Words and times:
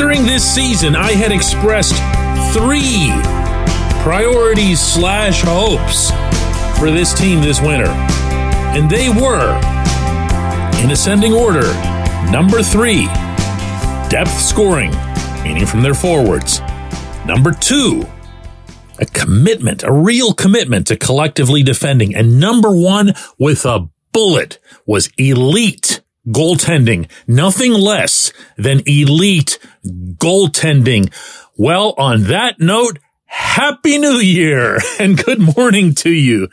entering 0.00 0.24
this 0.24 0.42
season, 0.42 0.96
I 0.96 1.12
had 1.12 1.30
expressed 1.30 1.92
three 2.54 3.10
priorities 4.02 4.80
slash 4.80 5.42
hopes 5.44 6.08
for 6.80 6.90
this 6.90 7.12
team 7.12 7.42
this 7.42 7.60
winter. 7.60 7.90
And 8.72 8.90
they 8.90 9.10
were, 9.10 9.58
in 10.82 10.90
ascending 10.90 11.34
order, 11.34 11.66
number 12.30 12.62
three, 12.62 13.08
depth 14.08 14.32
scoring, 14.40 14.90
meaning 15.44 15.66
from 15.66 15.82
their 15.82 15.92
forwards. 15.92 16.60
Number 17.26 17.52
two, 17.52 18.06
a 18.98 19.04
commitment, 19.04 19.82
a 19.82 19.92
real 19.92 20.32
commitment 20.32 20.86
to 20.86 20.96
collectively 20.96 21.62
defending. 21.62 22.14
And 22.14 22.40
number 22.40 22.74
one 22.74 23.12
with 23.38 23.66
a 23.66 23.86
bullet 24.14 24.60
was 24.86 25.10
elite 25.18 26.00
goaltending. 26.30 27.08
Nothing 27.26 27.72
less 27.72 28.32
than 28.56 28.82
elite 28.86 29.58
goaltending. 29.84 31.12
Well, 31.56 31.94
on 31.98 32.24
that 32.24 32.60
note, 32.60 32.98
Happy 33.24 33.98
New 33.98 34.18
Year 34.18 34.78
and 34.98 35.22
good 35.22 35.40
morning 35.56 35.94
to 35.96 36.10
you. 36.10 36.48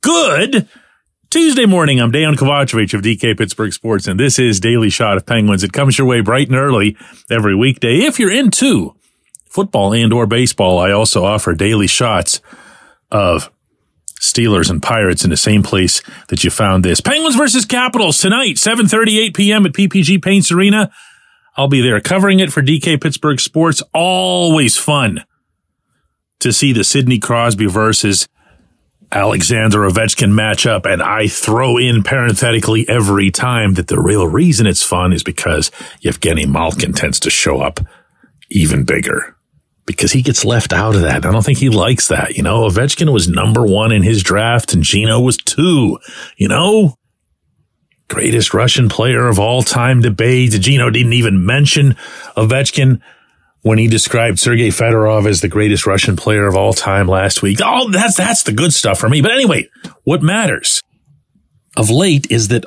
Good 0.00 0.68
Tuesday 1.30 1.66
morning. 1.66 2.00
I'm 2.00 2.12
Dejan 2.12 2.36
Kovacevic 2.36 2.94
of 2.94 3.02
DK 3.02 3.36
Pittsburgh 3.36 3.72
Sports, 3.72 4.06
and 4.06 4.18
this 4.18 4.38
is 4.38 4.60
Daily 4.60 4.90
Shot 4.90 5.16
of 5.16 5.26
Penguins. 5.26 5.64
It 5.64 5.72
comes 5.72 5.98
your 5.98 6.06
way 6.06 6.20
bright 6.20 6.48
and 6.48 6.56
early 6.56 6.96
every 7.30 7.54
weekday. 7.54 8.00
If 8.00 8.18
you're 8.18 8.32
into 8.32 8.94
football 9.46 9.92
and 9.94 10.12
or 10.12 10.26
baseball, 10.26 10.78
I 10.78 10.92
also 10.92 11.24
offer 11.24 11.54
daily 11.54 11.86
shots 11.86 12.40
of 13.10 13.50
Steelers 14.20 14.70
and 14.70 14.82
Pirates 14.82 15.24
in 15.24 15.30
the 15.30 15.36
same 15.36 15.62
place 15.62 16.02
that 16.28 16.44
you 16.44 16.50
found 16.50 16.84
this. 16.84 17.00
Penguins 17.00 17.36
versus 17.36 17.64
Capitals 17.64 18.18
tonight, 18.18 18.56
7:38 18.56 19.34
p.m. 19.34 19.66
at 19.66 19.72
PPG 19.72 20.22
Paints 20.22 20.50
Arena. 20.50 20.90
I'll 21.56 21.68
be 21.68 21.80
there 21.80 22.00
covering 22.00 22.40
it 22.40 22.52
for 22.52 22.62
DK 22.62 23.00
Pittsburgh 23.02 23.40
Sports. 23.40 23.82
Always 23.92 24.76
fun 24.76 25.24
to 26.40 26.52
see 26.52 26.72
the 26.72 26.84
Sidney 26.84 27.18
Crosby 27.18 27.66
versus 27.66 28.28
Alexander 29.10 29.80
Ovechkin 29.80 30.32
matchup. 30.32 30.86
And 30.86 31.02
I 31.02 31.26
throw 31.26 31.76
in 31.78 32.02
parenthetically 32.02 32.88
every 32.88 33.30
time 33.30 33.74
that 33.74 33.88
the 33.88 34.00
real 34.00 34.26
reason 34.26 34.66
it's 34.66 34.82
fun 34.82 35.12
is 35.12 35.22
because 35.22 35.70
Evgeny 36.04 36.46
Malkin 36.46 36.92
tends 36.92 37.18
to 37.20 37.30
show 37.30 37.60
up 37.60 37.80
even 38.50 38.84
bigger 38.84 39.34
because 39.88 40.12
he 40.12 40.20
gets 40.20 40.44
left 40.44 40.74
out 40.74 40.94
of 40.94 41.00
that. 41.00 41.24
I 41.24 41.32
don't 41.32 41.42
think 41.42 41.58
he 41.58 41.70
likes 41.70 42.08
that. 42.08 42.36
You 42.36 42.42
know, 42.42 42.68
Ovechkin 42.68 43.10
was 43.10 43.26
number 43.26 43.66
one 43.66 43.90
in 43.90 44.02
his 44.02 44.22
draft 44.22 44.74
and 44.74 44.82
Gino 44.82 45.18
was 45.18 45.38
two, 45.38 45.98
you 46.36 46.46
know, 46.46 46.94
greatest 48.06 48.52
Russian 48.52 48.90
player 48.90 49.26
of 49.26 49.38
all 49.38 49.62
time 49.62 50.02
debate. 50.02 50.50
Gino 50.52 50.90
didn't 50.90 51.14
even 51.14 51.44
mention 51.44 51.96
Ovechkin 52.36 53.00
when 53.62 53.78
he 53.78 53.88
described 53.88 54.38
Sergei 54.38 54.68
Fedorov 54.68 55.26
as 55.26 55.40
the 55.40 55.48
greatest 55.48 55.86
Russian 55.86 56.16
player 56.16 56.46
of 56.46 56.54
all 56.54 56.74
time 56.74 57.08
last 57.08 57.40
week. 57.40 57.58
Oh, 57.64 57.90
that's, 57.90 58.18
that's 58.18 58.42
the 58.42 58.52
good 58.52 58.74
stuff 58.74 58.98
for 58.98 59.08
me. 59.08 59.22
But 59.22 59.32
anyway, 59.32 59.70
what 60.04 60.22
matters 60.22 60.82
of 61.78 61.88
late 61.88 62.30
is 62.30 62.48
that 62.48 62.66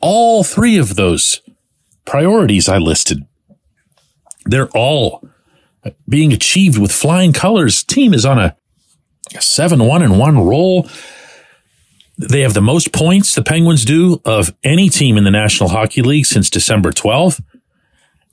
all 0.00 0.42
three 0.42 0.78
of 0.78 0.96
those 0.96 1.42
priorities 2.06 2.66
I 2.66 2.78
listed, 2.78 3.26
they're 4.46 4.70
all 4.70 5.22
being 6.08 6.32
achieved 6.32 6.78
with 6.78 6.92
flying 6.92 7.32
colors. 7.32 7.82
Team 7.82 8.14
is 8.14 8.24
on 8.24 8.38
a, 8.38 8.56
a 9.34 9.40
7 9.40 9.84
1 9.84 10.02
and 10.02 10.18
1 10.18 10.38
roll. 10.38 10.88
They 12.18 12.40
have 12.42 12.54
the 12.54 12.60
most 12.60 12.92
points 12.92 13.34
the 13.34 13.42
Penguins 13.42 13.84
do 13.84 14.20
of 14.24 14.54
any 14.62 14.88
team 14.88 15.16
in 15.16 15.24
the 15.24 15.30
National 15.30 15.70
Hockey 15.70 16.02
League 16.02 16.26
since 16.26 16.50
December 16.50 16.92
12th. 16.92 17.42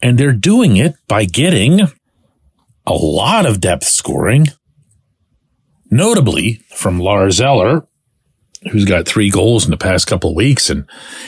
And 0.01 0.17
they're 0.17 0.33
doing 0.33 0.77
it 0.77 0.95
by 1.07 1.25
getting 1.25 1.81
a 2.85 2.93
lot 2.93 3.45
of 3.45 3.59
depth 3.59 3.85
scoring, 3.85 4.47
notably 5.91 6.61
from 6.73 6.99
Lars 6.99 7.41
Eller, 7.41 7.85
who's 8.71 8.85
got 8.85 9.07
three 9.07 9.29
goals 9.29 9.65
in 9.65 9.71
the 9.71 9.77
past 9.77 10.07
couple 10.07 10.31
of 10.31 10.35
weeks 10.35 10.69
and 10.69 10.85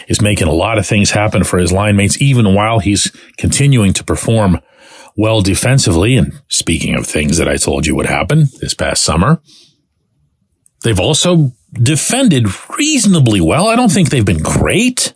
is 0.08 0.22
making 0.22 0.48
a 0.48 0.54
lot 0.54 0.78
of 0.78 0.86
things 0.86 1.12
happen 1.12 1.44
for 1.44 1.58
his 1.58 1.72
line 1.72 1.96
mates, 1.96 2.22
even 2.22 2.54
while 2.54 2.80
he's 2.80 3.12
continuing 3.38 3.94
to 3.94 4.04
perform 4.04 4.60
well 5.16 5.42
defensively. 5.42 6.16
And 6.18 6.42
speaking 6.48 6.96
of 6.96 7.06
things 7.06 7.38
that 7.38 7.48
I 7.48 7.58
told 7.58 7.86
you 7.86 7.96
would 7.96 8.06
happen 8.06 8.48
this 8.60 8.74
past 8.74 9.04
summer, 9.04 9.42
they've 10.84 11.00
also 11.00 11.52
defended 11.74 12.48
reasonably 12.78 13.42
well. 13.42 13.68
I 13.68 13.76
don't 13.76 13.92
think 13.92 14.10
they've 14.10 14.26
been 14.26 14.44
great. 14.44 15.14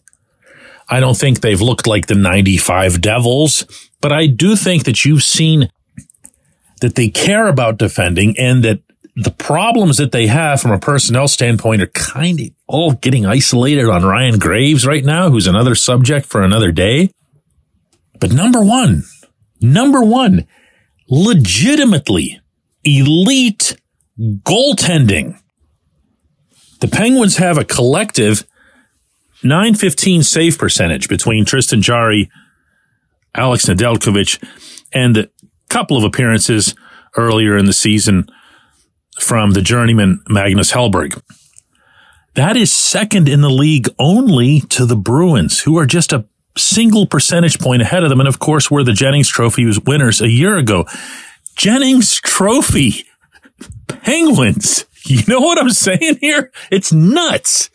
I 0.88 1.00
don't 1.00 1.18
think 1.18 1.42
they've 1.42 1.62
looked 1.62 1.88
like 1.88 2.08
the 2.08 2.16
95 2.16 3.02
Devils, 3.02 3.66
but 4.02 4.12
I 4.12 4.28
do 4.28 4.56
think 4.56 4.84
that 4.86 5.04
you've 5.04 5.24
seen 5.24 5.70
that 6.82 6.96
they 6.96 7.10
care 7.10 7.48
about 7.48 7.78
defending 7.78 8.36
and 8.38 8.64
that 8.64 8.82
the 9.16 9.32
problems 9.32 9.98
that 9.98 10.12
they 10.12 10.28
have 10.28 10.62
from 10.62 10.72
a 10.72 10.80
personnel 10.80 11.28
standpoint 11.28 11.82
are 11.82 11.88
kind 11.88 12.40
of 12.40 12.48
all 12.68 12.92
getting 12.92 13.26
isolated 13.26 13.86
on 13.86 14.04
Ryan 14.04 14.38
Graves 14.38 14.86
right 14.86 15.04
now, 15.04 15.30
who's 15.30 15.48
another 15.48 15.74
subject 15.74 16.26
for 16.26 16.44
another 16.44 16.72
day. 16.72 17.10
But 18.20 18.32
number 18.32 18.62
one, 18.62 19.04
Number 19.74 20.04
one, 20.04 20.46
legitimately 21.10 22.40
elite 22.84 23.78
goaltending. 24.20 25.40
The 26.82 26.88
Penguins 26.88 27.38
have 27.38 27.58
a 27.58 27.66
collective 27.66 28.46
915 29.44 30.24
save 30.24 30.58
percentage 30.60 31.10
between 31.10 31.46
Tristan 31.46 31.82
Jarry, 31.82 32.30
Alex 33.34 33.66
Nedeljkovic, 33.66 34.44
and 34.94 35.18
a 35.18 35.30
couple 35.70 35.98
of 35.98 36.04
appearances 36.04 36.76
earlier 37.18 37.58
in 37.58 37.66
the 37.66 37.74
season 37.74 38.28
from 39.20 39.52
the 39.52 39.62
journeyman 39.62 40.22
Magnus 40.28 40.74
Hellberg. 40.74 41.20
That 42.36 42.56
is 42.56 42.72
second 42.72 43.28
in 43.28 43.42
the 43.42 43.50
league 43.50 43.88
only 43.98 44.60
to 44.62 44.86
the 44.86 44.98
Bruins, 44.98 45.62
who 45.62 45.78
are 45.78 45.86
just 45.86 46.14
a 46.14 46.26
single 46.58 47.06
percentage 47.06 47.60
point 47.60 47.82
ahead 47.82 48.04
of 48.04 48.10
them. 48.10 48.20
And 48.20 48.30
of 48.30 48.40
course, 48.40 48.70
we're 48.72 48.84
the 48.84 48.94
Jennings 48.94 49.30
Trophy 49.30 49.70
winners 49.86 50.22
a 50.22 50.30
year 50.30 50.58
ago. 50.58 50.86
Jennings 51.56 52.20
Trophy 52.22 53.06
Penguins. 53.88 54.86
You 55.08 55.22
know 55.28 55.40
what 55.40 55.60
I'm 55.60 55.70
saying 55.70 56.18
here? 56.20 56.52
It's 56.72 56.92
nuts. 56.92 57.70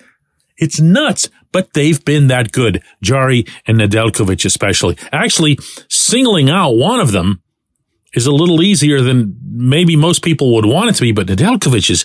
It's 0.59 0.81
nuts, 0.81 1.29
but 1.53 1.75
they've 1.75 2.05
been 2.05 2.27
that 2.27 2.51
good. 2.51 2.83
Jarry 3.03 3.45
and 3.69 3.79
Nedeljkovic 3.79 4.45
especially. 4.45 4.99
Actually, 5.13 5.57
singling 5.89 6.51
out 6.51 6.73
one 6.73 6.99
of 6.99 7.13
them 7.13 7.41
is 8.15 8.27
a 8.27 8.33
little 8.33 8.63
easier 8.63 9.01
than 9.01 9.39
maybe 9.45 9.95
most 9.95 10.23
people 10.23 10.55
would 10.55 10.67
want 10.67 10.91
it 10.91 10.95
to 10.97 11.03
be, 11.03 11.13
but 11.13 11.29
Nedeljkovic 11.29 11.89
is 11.89 12.05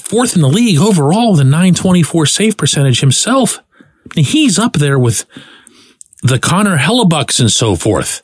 fourth 0.00 0.34
in 0.34 0.42
the 0.42 0.48
league 0.48 0.78
overall, 0.78 1.34
the 1.34 1.44
924 1.44 2.26
save 2.26 2.56
percentage 2.56 3.00
himself. 3.00 3.58
He's 4.14 4.58
up 4.58 4.74
there 4.74 4.98
with 4.98 5.24
the 6.22 6.38
Connor 6.38 6.76
Hellebuycks 6.76 7.40
and 7.40 7.50
so 7.50 7.76
forth. 7.76 8.22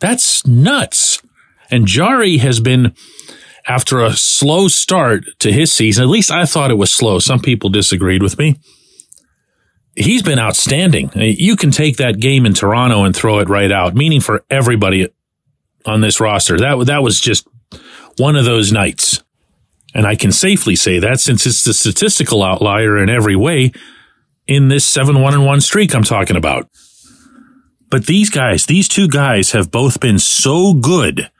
That's 0.00 0.46
nuts. 0.46 1.22
And 1.70 1.86
Jarry 1.86 2.38
has 2.38 2.60
been, 2.60 2.94
after 3.66 4.00
a 4.00 4.12
slow 4.12 4.68
start 4.68 5.24
to 5.40 5.52
his 5.52 5.72
season, 5.72 6.04
at 6.04 6.10
least 6.10 6.30
I 6.30 6.44
thought 6.44 6.70
it 6.70 6.74
was 6.74 6.92
slow. 6.92 7.18
Some 7.18 7.40
people 7.40 7.70
disagreed 7.70 8.22
with 8.22 8.38
me. 8.38 8.56
He's 9.96 10.22
been 10.22 10.38
outstanding. 10.38 11.10
Uh, 11.16 11.24
you 11.24 11.56
can 11.56 11.70
take 11.70 11.96
that 11.96 12.20
game 12.20 12.44
in 12.44 12.52
Toronto 12.52 13.04
and 13.04 13.16
throw 13.16 13.38
it 13.38 13.48
right 13.48 13.72
out, 13.72 13.94
meaning 13.94 14.20
for 14.20 14.44
everybody 14.50 15.08
on 15.86 16.02
this 16.02 16.20
roster. 16.20 16.58
That, 16.58 16.86
that 16.86 17.02
was 17.02 17.20
just 17.20 17.48
one 18.18 18.36
of 18.36 18.44
those 18.44 18.72
nights. 18.72 19.22
And 19.94 20.06
I 20.06 20.14
can 20.14 20.32
safely 20.32 20.76
say 20.76 20.98
that 20.98 21.20
since 21.20 21.46
it's 21.46 21.64
the 21.64 21.72
statistical 21.72 22.42
outlier 22.42 22.98
in 22.98 23.08
every 23.08 23.36
way, 23.36 23.72
in 24.46 24.68
this 24.68 24.84
7 24.84 25.20
1 25.20 25.34
and 25.34 25.44
1 25.44 25.60
streak 25.60 25.94
I'm 25.94 26.04
talking 26.04 26.36
about. 26.36 26.68
But 27.90 28.06
these 28.06 28.30
guys, 28.30 28.66
these 28.66 28.88
two 28.88 29.08
guys 29.08 29.52
have 29.52 29.70
both 29.70 30.00
been 30.00 30.18
so 30.18 30.74
good 30.74 31.30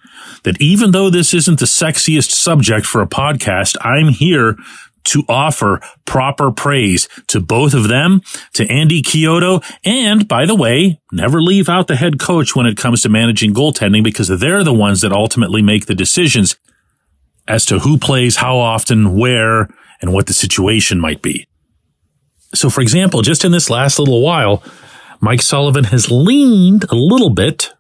that 0.45 0.61
even 0.61 0.93
though 0.93 1.11
this 1.11 1.35
isn't 1.35 1.59
the 1.59 1.67
sexiest 1.67 2.31
subject 2.31 2.87
for 2.87 3.03
a 3.03 3.07
podcast, 3.07 3.77
I'm 3.81 4.09
here 4.09 4.57
to 5.05 5.25
offer 5.29 5.81
proper 6.05 6.51
praise 6.51 7.09
to 7.29 7.41
both 7.41 7.75
of 7.75 7.89
them, 7.89 8.23
to 8.55 8.67
Andy 8.69 9.03
Chiodo, 9.03 9.65
and 9.85 10.27
by 10.27 10.47
the 10.47 10.55
way, 10.55 11.01
never 11.13 11.41
leave 11.41 11.69
out 11.69 11.87
the 11.87 11.97
head 11.97 12.19
coach 12.19 12.57
when 12.57 12.67
it 12.67 12.77
comes 12.77 13.03
to 13.03 13.09
managing 13.09 13.55
goaltending 13.55 14.03
because 14.03 14.29
they're 14.29 14.65
the 14.65 14.73
ones 14.75 15.01
that 15.03 15.13
ultimately 15.13 15.63
make 15.63 15.87
the 15.87 15.95
decisions 15.95 16.57
as 17.47 17.65
to 17.67 17.81
who 17.81 17.99
plays 17.99 18.37
how 18.37 18.57
often, 18.57 19.17
where, 19.17 19.69
and 20.01 20.13
what 20.13 20.27
the 20.27 20.33
situation 20.33 20.99
might 20.99 21.23
be. 21.23 21.47
So, 22.55 22.71
for 22.71 22.81
example, 22.81 23.23
just 23.23 23.45
in 23.45 23.53
this 23.53 23.71
last 23.71 23.99
little 23.99 24.23
while, 24.23 24.63
Mike 25.21 25.43
Sullivan 25.43 25.85
has 25.85 26.11
leaned 26.11 26.85
a 26.91 26.95
little 26.95 27.31
bit 27.31 27.73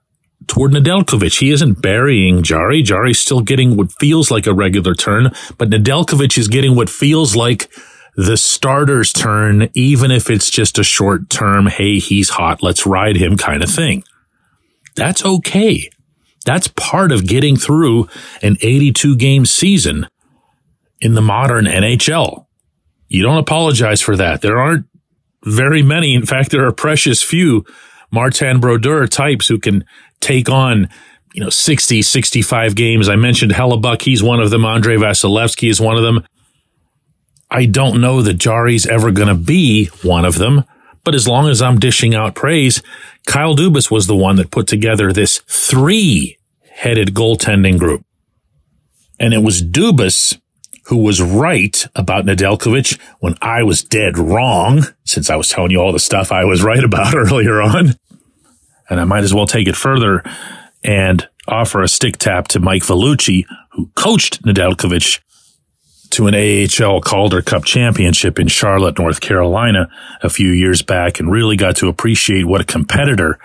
toward 0.46 0.72
Nedeljkovic. 0.72 1.38
He 1.38 1.50
isn't 1.50 1.82
burying 1.82 2.42
Jarry. 2.42 2.82
Jarry's 2.82 3.18
still 3.18 3.40
getting 3.40 3.76
what 3.76 3.92
feels 3.92 4.30
like 4.30 4.46
a 4.46 4.54
regular 4.54 4.94
turn, 4.94 5.32
but 5.58 5.70
Nedeljkovic 5.70 6.36
is 6.38 6.48
getting 6.48 6.76
what 6.76 6.90
feels 6.90 7.34
like 7.36 7.70
the 8.16 8.36
starter's 8.36 9.12
turn, 9.12 9.68
even 9.74 10.10
if 10.10 10.30
it's 10.30 10.50
just 10.50 10.78
a 10.78 10.84
short 10.84 11.28
term, 11.28 11.66
hey, 11.66 11.98
he's 11.98 12.30
hot, 12.30 12.62
let's 12.62 12.86
ride 12.86 13.16
him 13.16 13.36
kind 13.36 13.62
of 13.62 13.70
thing. 13.70 14.04
That's 14.94 15.24
okay. 15.24 15.90
That's 16.46 16.68
part 16.68 17.12
of 17.12 17.26
getting 17.26 17.56
through 17.56 18.08
an 18.42 18.56
82 18.62 19.16
game 19.16 19.44
season 19.44 20.06
in 21.00 21.14
the 21.14 21.20
modern 21.20 21.66
NHL. 21.66 22.45
You 23.08 23.22
don't 23.22 23.38
apologize 23.38 24.00
for 24.00 24.16
that. 24.16 24.40
There 24.40 24.58
aren't 24.58 24.86
very 25.44 25.82
many. 25.82 26.14
In 26.14 26.26
fact, 26.26 26.50
there 26.50 26.66
are 26.66 26.72
precious 26.72 27.22
few 27.22 27.64
Martin 28.10 28.60
Brodeur 28.60 29.06
types 29.06 29.48
who 29.48 29.58
can 29.58 29.84
take 30.20 30.48
on, 30.48 30.88
you 31.34 31.42
know, 31.42 31.50
60, 31.50 32.02
65 32.02 32.74
games. 32.74 33.08
I 33.08 33.16
mentioned 33.16 33.52
Hellebuyck. 33.52 34.02
He's 34.02 34.22
one 34.22 34.40
of 34.40 34.50
them. 34.50 34.64
Andre 34.64 34.96
Vasilevskiy 34.96 35.70
is 35.70 35.80
one 35.80 35.96
of 35.96 36.02
them. 36.02 36.24
I 37.50 37.66
don't 37.66 38.00
know 38.00 38.22
that 38.22 38.34
Jarry's 38.34 38.86
ever 38.86 39.12
going 39.12 39.28
to 39.28 39.34
be 39.34 39.86
one 40.02 40.24
of 40.24 40.38
them. 40.38 40.64
But 41.04 41.14
as 41.14 41.28
long 41.28 41.48
as 41.48 41.62
I'm 41.62 41.78
dishing 41.78 42.16
out 42.16 42.34
praise, 42.34 42.82
Kyle 43.26 43.54
Dubas 43.54 43.90
was 43.90 44.08
the 44.08 44.16
one 44.16 44.36
that 44.36 44.50
put 44.50 44.66
together 44.66 45.12
this 45.12 45.38
three 45.46 46.36
headed 46.68 47.14
goaltending 47.14 47.78
group. 47.78 48.04
And 49.20 49.32
it 49.32 49.38
was 49.38 49.62
Dubas 49.62 50.40
who 50.86 50.98
was 50.98 51.20
right 51.20 51.86
about 51.94 52.24
Nedeljkovic 52.24 53.00
when 53.18 53.34
I 53.42 53.62
was 53.64 53.82
dead 53.82 54.18
wrong, 54.18 54.82
since 55.04 55.28
I 55.28 55.36
was 55.36 55.48
telling 55.48 55.72
you 55.72 55.80
all 55.80 55.92
the 55.92 55.98
stuff 55.98 56.30
I 56.30 56.44
was 56.44 56.62
right 56.62 56.82
about 56.82 57.14
earlier 57.16 57.60
on. 57.60 57.94
And 58.88 59.00
I 59.00 59.04
might 59.04 59.24
as 59.24 59.34
well 59.34 59.46
take 59.46 59.66
it 59.66 59.76
further 59.76 60.22
and 60.84 61.28
offer 61.48 61.82
a 61.82 61.88
stick 61.88 62.18
tap 62.18 62.48
to 62.48 62.60
Mike 62.60 62.82
Vellucci, 62.82 63.44
who 63.72 63.90
coached 63.96 64.42
Nedeljkovic 64.44 65.20
to 66.10 66.28
an 66.28 66.34
AHL 66.34 67.00
Calder 67.00 67.42
Cup 67.42 67.64
championship 67.64 68.38
in 68.38 68.46
Charlotte, 68.46 68.98
North 68.98 69.20
Carolina 69.20 69.88
a 70.22 70.30
few 70.30 70.50
years 70.50 70.82
back 70.82 71.18
and 71.18 71.30
really 71.30 71.56
got 71.56 71.76
to 71.76 71.88
appreciate 71.88 72.46
what 72.46 72.60
a 72.60 72.64
competitor 72.64 73.40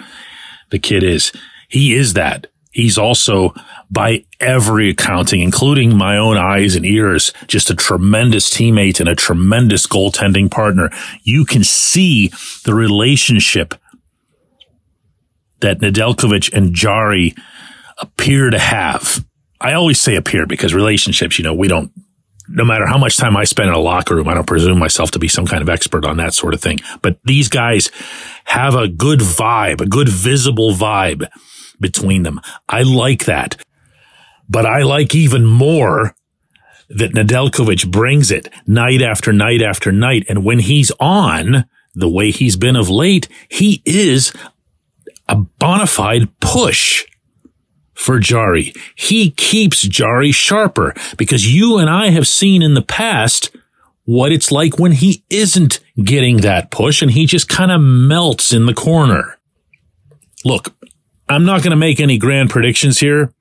the 0.69 0.79
kid 0.79 1.03
is. 1.03 1.31
He 1.67 1.95
is 1.95 2.13
that. 2.13 2.47
He's 2.71 2.97
also 2.97 3.53
by 3.89 4.23
every 4.39 4.89
accounting, 4.89 5.41
including 5.41 5.95
my 5.95 6.17
own 6.17 6.37
eyes 6.37 6.75
and 6.75 6.85
ears, 6.85 7.33
just 7.47 7.69
a 7.69 7.75
tremendous 7.75 8.49
teammate 8.49 9.01
and 9.01 9.09
a 9.09 9.15
tremendous 9.15 9.85
goaltending 9.85 10.49
partner. 10.49 10.89
You 11.23 11.43
can 11.45 11.65
see 11.65 12.31
the 12.63 12.73
relationship 12.73 13.75
that 15.59 15.79
Nedeljkovic 15.79 16.53
and 16.53 16.73
Jarry 16.73 17.35
appear 17.97 18.49
to 18.49 18.57
have. 18.57 19.25
I 19.59 19.73
always 19.73 19.99
say 19.99 20.15
appear 20.15 20.47
because 20.47 20.73
relationships, 20.73 21.37
you 21.37 21.43
know, 21.43 21.53
we 21.53 21.67
don't 21.67 21.91
no 22.53 22.65
matter 22.65 22.85
how 22.85 22.97
much 22.97 23.17
time 23.17 23.37
I 23.37 23.45
spend 23.45 23.69
in 23.69 23.75
a 23.75 23.79
locker 23.79 24.15
room, 24.15 24.27
I 24.27 24.33
don't 24.33 24.47
presume 24.47 24.77
myself 24.77 25.11
to 25.11 25.19
be 25.19 25.27
some 25.27 25.45
kind 25.45 25.61
of 25.61 25.69
expert 25.69 26.05
on 26.05 26.17
that 26.17 26.33
sort 26.33 26.53
of 26.53 26.61
thing. 26.61 26.79
But 27.01 27.17
these 27.23 27.47
guys 27.47 27.89
have 28.45 28.75
a 28.75 28.89
good 28.89 29.19
vibe, 29.19 29.79
a 29.79 29.85
good 29.85 30.09
visible 30.09 30.73
vibe 30.73 31.29
between 31.81 32.23
them. 32.23 32.39
I 32.69 32.83
like 32.83 33.25
that. 33.25 33.57
But 34.47 34.65
I 34.65 34.83
like 34.83 35.15
even 35.15 35.45
more 35.45 36.15
that 36.89 37.13
Nedeljkovic 37.13 37.89
brings 37.89 38.31
it 38.31 38.49
night 38.67 39.01
after 39.01 39.31
night 39.31 39.61
after 39.61 39.91
night. 39.91 40.25
And 40.27 40.43
when 40.43 40.59
he's 40.59 40.91
on 40.99 41.65
the 41.95 42.09
way 42.09 42.31
he's 42.31 42.57
been 42.57 42.75
of 42.75 42.89
late, 42.89 43.27
he 43.49 43.81
is 43.85 44.33
a 45.27 45.35
bona 45.35 45.87
fide 45.87 46.27
push 46.39 47.05
for 47.93 48.19
Jarry. 48.19 48.73
He 48.95 49.31
keeps 49.31 49.83
Jarry 49.83 50.31
sharper 50.31 50.93
because 51.17 51.53
you 51.53 51.77
and 51.77 51.89
I 51.89 52.09
have 52.09 52.27
seen 52.27 52.61
in 52.61 52.73
the 52.73 52.81
past 52.81 53.55
what 54.03 54.31
it's 54.31 54.51
like 54.51 54.79
when 54.79 54.91
he 54.91 55.23
isn't 55.29 55.79
getting 56.03 56.37
that 56.37 56.71
push 56.71 57.01
and 57.01 57.11
he 57.11 57.25
just 57.25 57.47
kind 57.47 57.71
of 57.71 57.79
melts 57.79 58.51
in 58.51 58.65
the 58.65 58.73
corner. 58.73 59.37
Look, 60.43 60.75
I'm 61.31 61.45
not 61.45 61.63
going 61.63 61.71
to 61.71 61.77
make 61.77 61.99
any 61.99 62.17
grand 62.17 62.49
predictions 62.49 62.99
here. 62.99 63.33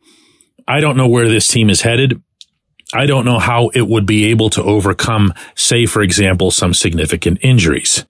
I 0.68 0.80
don't 0.80 0.96
know 0.96 1.08
where 1.08 1.28
this 1.28 1.48
team 1.48 1.68
is 1.68 1.82
headed. 1.82 2.22
I 2.94 3.06
don't 3.06 3.24
know 3.24 3.38
how 3.38 3.68
it 3.74 3.88
would 3.88 4.06
be 4.06 4.26
able 4.26 4.50
to 4.50 4.62
overcome, 4.62 5.34
say, 5.56 5.86
for 5.86 6.00
example, 6.00 6.50
some 6.50 6.72
significant 6.72 7.38
injuries. 7.42 8.04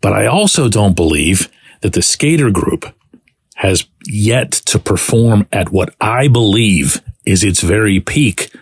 But 0.00 0.12
I 0.12 0.26
also 0.26 0.68
don't 0.68 0.96
believe 0.96 1.48
that 1.80 1.94
the 1.94 2.02
skater 2.02 2.50
group 2.50 2.84
has 3.56 3.86
yet 4.06 4.50
to 4.52 4.78
perform 4.78 5.46
at 5.52 5.70
what 5.70 5.94
I 6.00 6.28
believe 6.28 7.00
is 7.24 7.44
its 7.44 7.62
very 7.62 8.00
peak, 8.00 8.54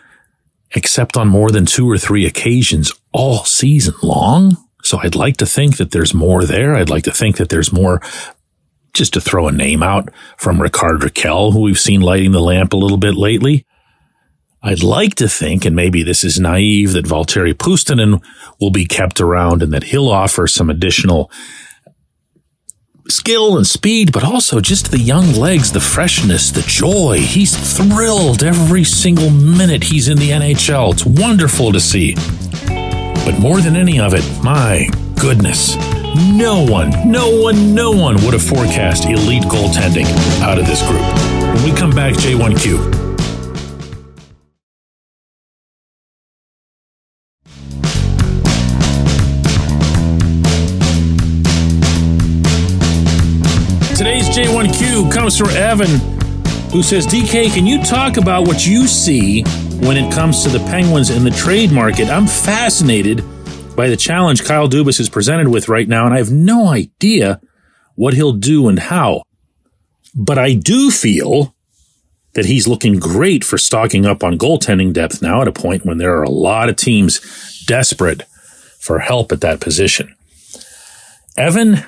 except 0.75 1.17
on 1.17 1.27
more 1.27 1.51
than 1.51 1.67
two 1.67 1.91
or 1.91 1.99
three 1.99 2.27
occasions 2.27 2.93
all 3.13 3.45
season 3.45 3.95
long. 4.03 4.57
So 4.83 4.99
I'd 4.99 5.15
like 5.15 5.39
to 5.39 5.47
think 5.47 5.79
that 5.79 5.91
there's 5.91 6.15
more 6.15 6.45
there. 6.45 6.75
I'd 6.75 6.91
like 6.91 7.05
to 7.05 7.13
think 7.13 7.37
that 7.37 7.49
there's 7.49 7.73
more 7.73 8.01
just 8.93 9.13
to 9.15 9.21
throw 9.21 9.49
a 9.49 9.53
name 9.53 9.83
out 9.83 10.09
from 10.37 10.61
Rickard 10.61 11.01
Rakell, 11.01 11.53
who 11.53 11.61
we've 11.61 11.79
seen 11.79 12.01
lighting 12.01 12.33
the 12.33 12.41
lamp 12.41 12.73
a 12.73 12.77
little 12.77 12.99
bit 12.99 13.15
lately. 13.15 13.67
I'd 14.63 14.83
like 14.83 15.15
to 15.17 15.29
think, 15.29 15.65
and 15.65 15.75
maybe 15.75 16.03
this 16.03 16.23
is 16.23 16.39
naive, 16.39 16.93
that 16.93 17.07
Valtteri 17.07 17.55
Puustinen 17.55 18.23
will 18.61 18.71
be 18.71 18.85
kept 18.85 19.21
around 19.21 19.63
and 19.63 19.73
that 19.73 19.85
he'll 19.85 20.11
offer 20.11 20.47
some 20.47 20.69
additional 20.69 21.31
skill 23.09 23.57
and 23.57 23.67
speed, 23.67 24.13
but 24.13 24.23
also 24.23 24.61
just 24.61 24.91
the 24.91 24.99
young 24.99 25.33
legs, 25.33 25.73
the 25.73 25.81
freshness, 25.81 26.51
the 26.51 26.63
joy. 26.63 27.19
He's 27.19 27.57
thrilled 27.77 28.43
every 28.43 28.85
single 28.85 29.31
minute 29.31 29.83
he's 29.83 30.09
in 30.09 30.19
the 30.19 30.31
NHL. 30.31 30.93
It's 30.93 31.07
wonderful 31.07 31.73
to 31.73 31.81
see. 31.81 32.15
But 33.25 33.39
more 33.39 33.61
than 33.61 33.77
any 33.77 33.99
of 33.99 34.15
it, 34.15 34.25
my 34.43 34.89
goodness, 35.19 35.77
no 36.15 36.65
one, 36.65 36.91
no 37.11 37.31
one, 37.31 37.75
no 37.75 37.93
one 37.93 38.17
would 38.25 38.33
have 38.33 38.43
forecast 38.43 39.05
elite 39.05 39.45
goaltending 39.45 40.07
out 40.43 40.59
of 40.59 40.67
this 40.67 40.83
group. 40.89 41.03
When 41.55 41.63
we 41.65 41.73
come 41.73 41.91
back, 41.91 42.15
J1Q. 42.15 42.99
Today's 53.97 54.29
J1Q 54.31 55.13
comes 55.13 55.37
from 55.37 55.51
Evan, 55.51 56.01
who 56.71 56.83
says, 56.83 57.07
DK, 57.07 57.53
can 57.53 57.67
you 57.67 57.83
talk 57.85 58.17
about 58.17 58.47
what 58.47 58.67
you 58.67 58.87
see 58.87 59.43
when 59.81 59.97
it 59.97 60.13
comes 60.13 60.43
to 60.43 60.49
the 60.49 60.59
Penguins 60.71 61.11
in 61.11 61.23
the 61.23 61.31
trade 61.31 61.71
market? 61.71 62.09
I'm 62.09 62.27
fascinated 62.27 63.23
by 63.81 63.89
the 63.89 63.97
challenge 63.97 64.45
Kyle 64.45 64.69
Dubas 64.69 65.01
is 65.01 65.09
presented 65.09 65.49
with 65.49 65.71
right 65.71 65.89
now, 65.89 66.05
and 66.05 66.13
I 66.13 66.19
have 66.19 66.31
no 66.31 66.69
idea 66.69 67.41
what 67.95 68.13
he'll 68.13 68.35
do 68.35 68.69
and 68.69 68.79
how. 68.79 69.23
But 70.15 70.37
I 70.39 70.53
do 70.53 70.91
feel 70.91 71.55
that 72.35 72.45
he's 72.45 72.69
looking 72.69 72.99
great 72.99 73.43
for 73.43 73.57
stocking 73.57 74.05
up 74.05 74.23
on 74.23 74.37
goaltending 74.37 74.93
depth 74.93 75.23
now 75.23 75.41
at 75.41 75.49
a 75.49 75.53
point 75.53 75.87
when 75.87 75.97
there 75.97 76.15
are 76.19 76.23
a 76.23 76.29
lot 76.29 76.69
of 76.69 76.77
teams 76.77 77.65
desperate 77.67 78.25
for 78.79 78.99
help 78.99 79.33
at 79.33 79.41
that 79.41 79.61
position. 79.61 80.15
Evan, 81.39 81.79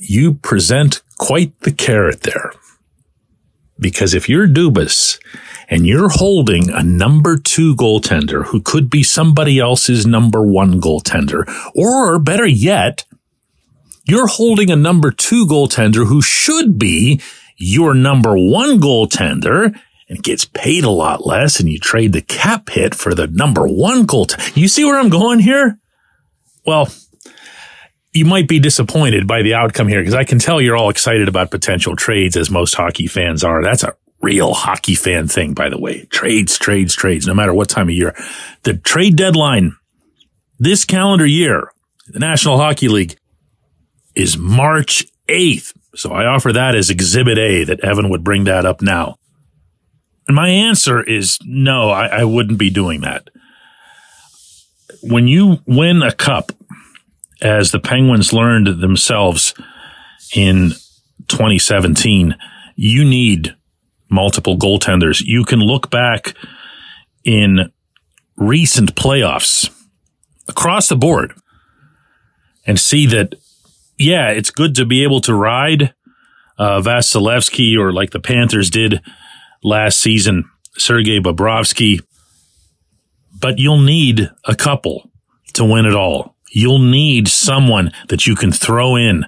you 0.00 0.32
present 0.32 1.02
quite 1.18 1.52
the 1.60 1.72
carrot 1.72 2.22
there. 2.22 2.54
Because 3.82 4.14
if 4.14 4.28
you're 4.28 4.46
Dubas 4.46 5.18
and 5.68 5.86
you're 5.86 6.08
holding 6.08 6.70
a 6.70 6.82
number 6.82 7.36
two 7.36 7.74
goaltender 7.74 8.46
who 8.46 8.62
could 8.62 8.88
be 8.88 9.02
somebody 9.02 9.58
else's 9.58 10.06
number 10.06 10.46
one 10.46 10.80
goaltender, 10.80 11.42
or 11.74 12.18
better 12.20 12.46
yet, 12.46 13.04
you're 14.04 14.28
holding 14.28 14.70
a 14.70 14.76
number 14.76 15.10
two 15.10 15.46
goaltender 15.46 16.06
who 16.06 16.22
should 16.22 16.78
be 16.78 17.20
your 17.56 17.94
number 17.94 18.34
one 18.34 18.80
goaltender 18.80 19.76
and 20.08 20.22
gets 20.22 20.44
paid 20.44 20.84
a 20.84 20.90
lot 20.90 21.26
less 21.26 21.58
and 21.58 21.68
you 21.68 21.78
trade 21.78 22.12
the 22.12 22.22
cap 22.22 22.70
hit 22.70 22.94
for 22.94 23.14
the 23.14 23.26
number 23.26 23.66
one 23.66 24.06
goaltender. 24.06 24.56
You 24.56 24.68
see 24.68 24.84
where 24.84 24.98
I'm 24.98 25.08
going 25.08 25.40
here? 25.40 25.78
Well, 26.64 26.88
you 28.12 28.24
might 28.24 28.48
be 28.48 28.58
disappointed 28.58 29.26
by 29.26 29.42
the 29.42 29.54
outcome 29.54 29.88
here 29.88 30.00
because 30.00 30.14
I 30.14 30.24
can 30.24 30.38
tell 30.38 30.60
you're 30.60 30.76
all 30.76 30.90
excited 30.90 31.28
about 31.28 31.50
potential 31.50 31.96
trades 31.96 32.36
as 32.36 32.50
most 32.50 32.74
hockey 32.74 33.06
fans 33.06 33.42
are. 33.42 33.62
That's 33.62 33.84
a 33.84 33.96
real 34.20 34.52
hockey 34.54 34.94
fan 34.94 35.28
thing, 35.28 35.54
by 35.54 35.68
the 35.68 35.78
way. 35.78 36.04
Trades, 36.06 36.58
trades, 36.58 36.94
trades, 36.94 37.26
no 37.26 37.34
matter 37.34 37.54
what 37.54 37.68
time 37.68 37.88
of 37.88 37.94
year. 37.94 38.14
The 38.62 38.74
trade 38.74 39.16
deadline 39.16 39.76
this 40.58 40.84
calendar 40.84 41.26
year, 41.26 41.72
the 42.06 42.20
National 42.20 42.58
Hockey 42.58 42.88
League 42.88 43.16
is 44.14 44.38
March 44.38 45.04
8th. 45.28 45.74
So 45.96 46.12
I 46.12 46.26
offer 46.26 46.52
that 46.52 46.76
as 46.76 46.88
exhibit 46.88 47.36
A 47.36 47.64
that 47.64 47.80
Evan 47.80 48.10
would 48.10 48.22
bring 48.22 48.44
that 48.44 48.64
up 48.64 48.80
now. 48.80 49.16
And 50.28 50.36
my 50.36 50.48
answer 50.48 51.02
is 51.02 51.38
no, 51.44 51.90
I, 51.90 52.06
I 52.06 52.24
wouldn't 52.24 52.58
be 52.58 52.70
doing 52.70 53.00
that. 53.00 53.28
When 55.02 55.26
you 55.26 55.58
win 55.66 56.02
a 56.02 56.12
cup, 56.12 56.52
as 57.42 57.72
the 57.72 57.80
Penguins 57.80 58.32
learned 58.32 58.80
themselves 58.80 59.52
in 60.34 60.70
2017, 61.28 62.36
you 62.76 63.04
need 63.04 63.54
multiple 64.08 64.56
goaltenders. 64.56 65.20
You 65.20 65.44
can 65.44 65.58
look 65.58 65.90
back 65.90 66.34
in 67.24 67.72
recent 68.36 68.94
playoffs 68.94 69.70
across 70.48 70.88
the 70.88 70.96
board 70.96 71.34
and 72.64 72.78
see 72.78 73.06
that, 73.06 73.34
yeah, 73.98 74.30
it's 74.30 74.50
good 74.50 74.76
to 74.76 74.86
be 74.86 75.02
able 75.02 75.20
to 75.22 75.34
ride 75.34 75.94
uh, 76.58 76.80
Vasilevskiy 76.80 77.76
or 77.76 77.92
like 77.92 78.10
the 78.10 78.20
Panthers 78.20 78.70
did 78.70 79.00
last 79.64 79.98
season, 79.98 80.48
Sergei 80.76 81.18
Bobrovsky. 81.18 82.00
But 83.36 83.58
you'll 83.58 83.80
need 83.80 84.30
a 84.44 84.54
couple 84.54 85.10
to 85.54 85.64
win 85.64 85.86
it 85.86 85.94
all. 85.94 86.36
You'll 86.54 86.78
need 86.78 87.28
someone 87.28 87.92
that 88.08 88.26
you 88.26 88.36
can 88.36 88.52
throw 88.52 88.94
in 88.94 89.24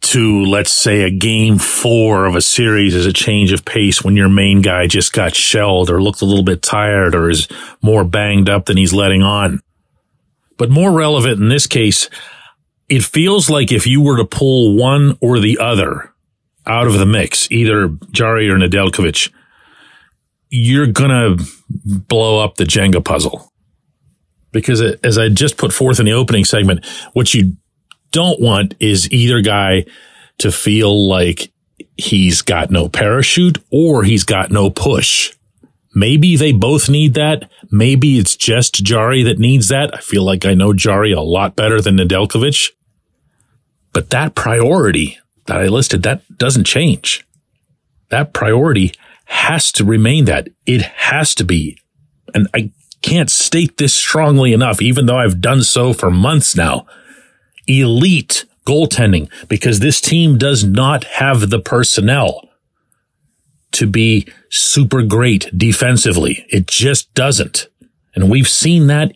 to, 0.00 0.42
let's 0.44 0.72
say, 0.72 1.02
a 1.02 1.10
game 1.10 1.58
four 1.58 2.24
of 2.24 2.34
a 2.34 2.40
series 2.40 2.94
as 2.94 3.04
a 3.04 3.12
change 3.12 3.52
of 3.52 3.66
pace 3.66 4.02
when 4.02 4.16
your 4.16 4.30
main 4.30 4.62
guy 4.62 4.86
just 4.86 5.12
got 5.12 5.34
shelled 5.34 5.90
or 5.90 6.02
looked 6.02 6.22
a 6.22 6.24
little 6.24 6.42
bit 6.42 6.62
tired 6.62 7.14
or 7.14 7.28
is 7.28 7.48
more 7.82 8.02
banged 8.02 8.48
up 8.48 8.64
than 8.64 8.78
he's 8.78 8.94
letting 8.94 9.22
on. 9.22 9.60
But 10.56 10.70
more 10.70 10.90
relevant 10.90 11.38
in 11.38 11.50
this 11.50 11.66
case, 11.66 12.08
it 12.88 13.02
feels 13.02 13.50
like 13.50 13.70
if 13.70 13.86
you 13.86 14.00
were 14.00 14.16
to 14.16 14.24
pull 14.24 14.76
one 14.76 15.18
or 15.20 15.38
the 15.38 15.58
other 15.58 16.14
out 16.66 16.86
of 16.86 16.94
the 16.94 17.06
mix, 17.06 17.50
either 17.52 17.88
Jarry 18.10 18.48
or 18.48 18.56
Nedeljkovic, 18.56 19.30
you're 20.48 20.86
going 20.86 21.10
to 21.10 21.44
blow 21.84 22.42
up 22.42 22.56
the 22.56 22.64
Jenga 22.64 23.04
puzzle 23.04 23.49
because 24.52 24.80
as 24.80 25.18
I 25.18 25.28
just 25.28 25.56
put 25.56 25.72
forth 25.72 26.00
in 26.00 26.06
the 26.06 26.12
opening 26.12 26.44
segment, 26.44 26.84
what 27.12 27.34
you 27.34 27.56
don't 28.12 28.40
want 28.40 28.74
is 28.80 29.10
either 29.12 29.40
guy 29.40 29.84
to 30.38 30.50
feel 30.50 31.08
like 31.08 31.52
he's 31.96 32.42
got 32.42 32.70
no 32.70 32.88
parachute 32.88 33.58
or 33.70 34.04
he's 34.04 34.24
got 34.24 34.50
no 34.50 34.70
push. 34.70 35.34
Maybe 35.94 36.36
they 36.36 36.52
both 36.52 36.88
need 36.88 37.14
that. 37.14 37.50
Maybe 37.70 38.18
it's 38.18 38.36
just 38.36 38.74
Jarry 38.74 39.22
that 39.24 39.38
needs 39.38 39.68
that. 39.68 39.94
I 39.94 40.00
feel 40.00 40.22
like 40.22 40.46
I 40.46 40.54
know 40.54 40.72
Jarry 40.72 41.12
a 41.12 41.20
lot 41.20 41.56
better 41.56 41.80
than 41.80 41.96
Nedeljkovic. 41.96 42.70
But 43.92 44.10
that 44.10 44.34
priority 44.34 45.18
that 45.46 45.60
I 45.60 45.66
listed, 45.66 46.04
that 46.04 46.22
doesn't 46.38 46.64
change. 46.64 47.26
That 48.10 48.32
priority 48.32 48.92
has 49.26 49.72
to 49.72 49.84
remain 49.84 50.26
that. 50.26 50.48
It 50.64 50.82
has 50.82 51.34
to 51.36 51.44
be. 51.44 51.78
And 52.34 52.48
I 52.54 52.70
can't 53.02 53.30
state 53.30 53.76
this 53.76 53.94
strongly 53.94 54.52
enough, 54.52 54.82
even 54.82 55.06
though 55.06 55.18
I've 55.18 55.40
done 55.40 55.62
so 55.62 55.92
for 55.92 56.10
months 56.10 56.54
now. 56.54 56.86
Elite 57.66 58.44
goaltending, 58.66 59.30
because 59.48 59.80
this 59.80 60.00
team 60.00 60.38
does 60.38 60.64
not 60.64 61.04
have 61.04 61.50
the 61.50 61.60
personnel 61.60 62.48
to 63.72 63.86
be 63.86 64.26
super 64.50 65.02
great 65.02 65.46
defensively. 65.56 66.44
It 66.48 66.66
just 66.66 67.12
doesn't. 67.14 67.68
And 68.14 68.30
we've 68.30 68.48
seen 68.48 68.88
that 68.88 69.12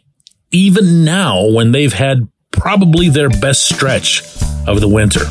even 0.50 1.04
now 1.04 1.50
when 1.50 1.72
they've 1.72 1.92
had 1.92 2.28
probably 2.52 3.08
their 3.08 3.28
best 3.28 3.68
stretch 3.68 4.22
of 4.66 4.80
the 4.80 4.88
winter. 4.88 5.24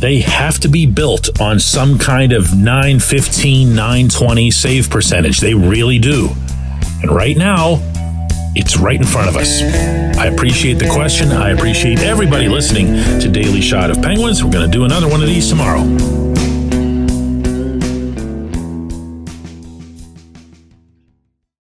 They 0.00 0.20
have 0.20 0.58
to 0.60 0.68
be 0.68 0.86
built 0.86 1.40
on 1.40 1.58
some 1.58 1.98
kind 1.98 2.32
of 2.32 2.54
915, 2.54 3.74
920 3.74 4.50
save 4.50 4.90
percentage. 4.90 5.40
They 5.40 5.54
really 5.54 5.98
do. 5.98 6.30
And 7.02 7.10
right 7.10 7.36
now, 7.36 7.78
it's 8.54 8.76
right 8.76 8.96
in 9.00 9.06
front 9.06 9.28
of 9.28 9.36
us. 9.36 9.62
I 10.18 10.26
appreciate 10.26 10.74
the 10.74 10.88
question. 10.88 11.30
I 11.30 11.50
appreciate 11.50 12.00
everybody 12.00 12.48
listening 12.48 13.20
to 13.20 13.28
Daily 13.28 13.60
Shot 13.60 13.90
of 13.90 14.02
Penguins. 14.02 14.44
We're 14.44 14.50
going 14.50 14.70
to 14.70 14.76
do 14.76 14.84
another 14.84 15.08
one 15.08 15.22
of 15.22 15.28
these 15.28 15.48
tomorrow. 15.48 16.29